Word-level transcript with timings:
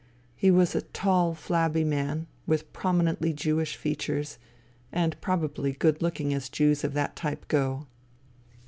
He 0.35 0.49
was 0.49 0.73
a 0.73 0.81
tall, 0.81 1.35
flabby 1.35 1.83
man, 1.83 2.25
with 2.47 2.73
prominently 2.73 3.33
Jewish 3.33 3.75
features, 3.75 4.39
and 4.91 5.21
probably 5.21 5.73
good 5.73 6.01
looking 6.01 6.33
as 6.33 6.49
Jews 6.49 6.83
of 6.83 6.95
that 6.95 7.15
type 7.15 7.47
go. 7.47 7.85